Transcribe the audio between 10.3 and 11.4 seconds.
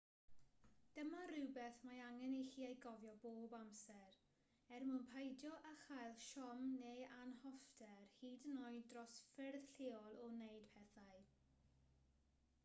wneud pethau